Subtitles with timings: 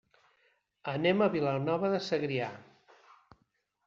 [0.93, 2.47] Anem a Vilanova de Segrià.